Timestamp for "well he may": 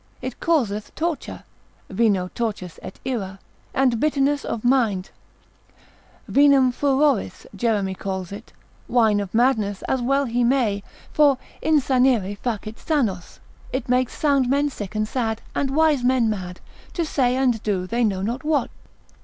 10.01-10.81